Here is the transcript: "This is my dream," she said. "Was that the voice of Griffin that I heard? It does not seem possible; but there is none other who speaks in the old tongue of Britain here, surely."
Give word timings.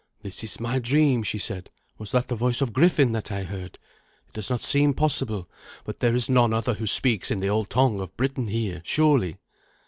"This 0.23 0.43
is 0.43 0.59
my 0.59 0.79
dream," 0.79 1.21
she 1.21 1.37
said. 1.37 1.69
"Was 1.99 2.11
that 2.13 2.27
the 2.27 2.35
voice 2.35 2.59
of 2.59 2.73
Griffin 2.73 3.11
that 3.11 3.31
I 3.31 3.43
heard? 3.43 3.77
It 4.27 4.33
does 4.33 4.49
not 4.49 4.63
seem 4.63 4.95
possible; 4.95 5.47
but 5.85 5.99
there 5.99 6.15
is 6.15 6.27
none 6.27 6.53
other 6.55 6.73
who 6.73 6.87
speaks 6.87 7.29
in 7.29 7.39
the 7.39 7.49
old 7.49 7.69
tongue 7.69 7.99
of 7.99 8.17
Britain 8.17 8.47
here, 8.47 8.81
surely." 8.83 9.37